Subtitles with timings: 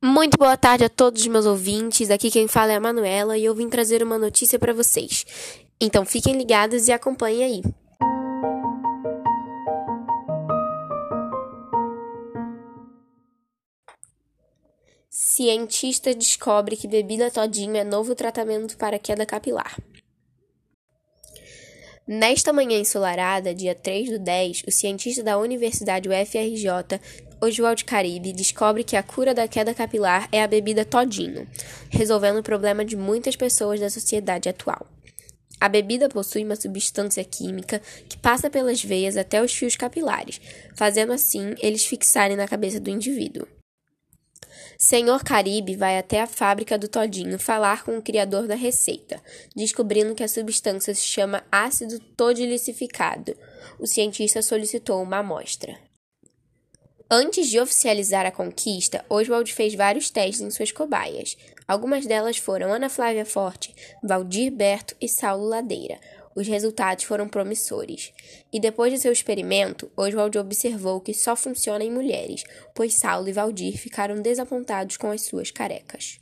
[0.00, 2.08] Muito boa tarde a todos os meus ouvintes.
[2.08, 5.26] Aqui quem fala é a Manuela e eu vim trazer uma notícia para vocês.
[5.80, 7.62] Então fiquem ligados e acompanhem aí.
[15.10, 19.76] Cientista descobre que bebida todinho é novo tratamento para queda capilar.
[22.06, 26.98] Nesta manhã ensolarada, dia 3 do 10, o cientista da Universidade UFRJ,
[27.40, 31.46] Oswald Caribe, descobre que a cura da queda capilar é a bebida todinho,
[31.88, 34.86] resolvendo o problema de muitas pessoas da sociedade atual.
[35.60, 40.40] A bebida possui uma substância química que passa pelas veias até os fios capilares,
[40.76, 43.46] fazendo assim eles fixarem na cabeça do indivíduo.
[44.80, 49.20] Senhor Caribe vai até a fábrica do Todinho falar com o criador da receita,
[49.56, 53.36] descobrindo que a substância se chama ácido todilicificado.
[53.80, 55.87] O cientista solicitou uma amostra.
[57.10, 61.38] Antes de oficializar a conquista, Oswald fez vários testes em suas cobaias.
[61.66, 65.98] Algumas delas foram Ana Flávia Forte, Valdir Berto e Saulo Ladeira.
[66.36, 68.12] Os resultados foram promissores.
[68.52, 73.32] E depois de seu experimento, Oswald observou que só funciona em mulheres, pois Saulo e
[73.32, 76.20] Valdir ficaram desapontados com as suas carecas.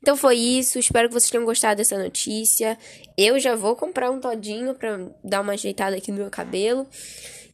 [0.00, 2.78] Então foi isso, espero que vocês tenham gostado dessa notícia.
[3.16, 6.86] Eu já vou comprar um todinho para dar uma ajeitada aqui no meu cabelo.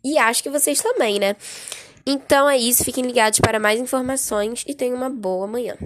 [0.03, 1.37] E acho que vocês também, né?
[2.07, 5.77] Então é isso, fiquem ligados para mais informações e tenham uma boa manhã.